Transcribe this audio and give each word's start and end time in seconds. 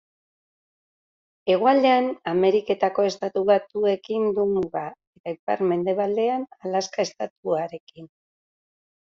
Hegoaldean 1.55 2.07
Ameriketako 2.31 3.05
Estatu 3.09 3.43
Batuekin 3.51 4.25
du 4.39 4.47
muga, 4.55 4.83
eta 5.21 5.35
ipar-mendebaldean 5.37 6.49
Alaska 6.71 7.07
estatuarekin. 7.07 8.11